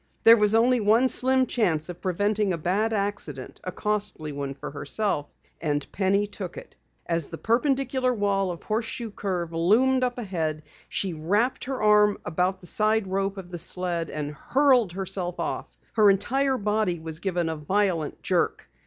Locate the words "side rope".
12.65-13.37